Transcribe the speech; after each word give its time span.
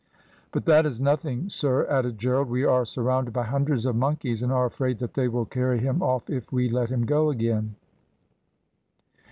"`But 0.51 0.65
that 0.65 0.87
is 0.87 0.99
nothing, 0.99 1.47
sir,' 1.47 1.85
added 1.85 2.17
Gerald. 2.17 2.49
`We 2.49 2.67
are 2.67 2.85
surrounded 2.85 3.35
by 3.35 3.43
hundreds 3.43 3.85
of 3.85 3.95
monkeys, 3.95 4.41
and 4.41 4.51
are 4.51 4.65
afraid 4.65 4.97
that 4.97 5.13
they 5.13 5.27
will 5.27 5.45
carry 5.45 5.77
him 5.77 6.01
off 6.01 6.27
if 6.27 6.51
we 6.51 6.71
let 6.71 6.89
him 6.89 7.05
go 7.05 7.29
again.' 7.29 7.75